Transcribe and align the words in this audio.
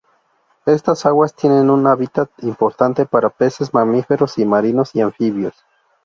Estas 0.65 1.05
aguas 1.05 1.35
tienen 1.35 1.69
un 1.69 1.85
hábitat 1.85 2.31
importante 2.41 3.05
para 3.05 3.29
peces, 3.29 3.71
mamíferos 3.71 4.35
marinos 4.39 4.95
y 4.95 5.01
anfibios. 5.01 5.53